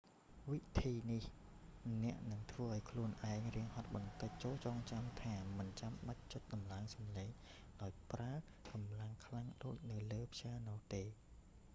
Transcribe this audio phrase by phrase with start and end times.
[0.51, 1.23] វិធីនេះ
[2.03, 7.29] អ្នកនឹងធ្វើឱ្យខ្លួនឯងរាងហត់បន្តិច ចូរចងចាំថាមិនចាំបាច់ចុចតម្លើងសម្លេង
[7.81, 8.33] ដោយប្រើ
[8.69, 11.03] កម្លាំងខ្លាំងដូចនៅលើព្យ៉ាណូទេ